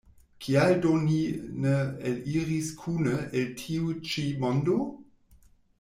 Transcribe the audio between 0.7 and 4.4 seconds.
do ni ne eliris kune el tiu ĉi